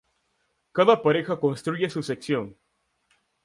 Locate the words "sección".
2.01-2.57